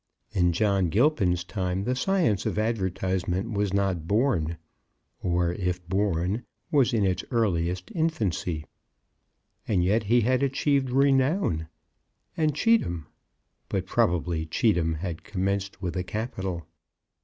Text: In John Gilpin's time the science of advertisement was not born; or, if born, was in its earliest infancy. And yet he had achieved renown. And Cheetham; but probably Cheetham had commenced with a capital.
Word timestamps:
In 0.31 0.51
John 0.51 0.89
Gilpin's 0.89 1.43
time 1.43 1.83
the 1.83 1.95
science 1.95 2.47
of 2.47 2.57
advertisement 2.57 3.51
was 3.51 3.71
not 3.71 4.07
born; 4.07 4.57
or, 5.21 5.53
if 5.53 5.87
born, 5.87 6.43
was 6.71 6.91
in 6.91 7.05
its 7.05 7.23
earliest 7.29 7.91
infancy. 7.93 8.65
And 9.67 9.83
yet 9.83 10.05
he 10.05 10.21
had 10.21 10.41
achieved 10.41 10.89
renown. 10.89 11.67
And 12.35 12.55
Cheetham; 12.55 13.05
but 13.69 13.85
probably 13.85 14.47
Cheetham 14.47 14.95
had 14.95 15.23
commenced 15.23 15.83
with 15.83 15.95
a 15.95 16.03
capital. 16.03 16.65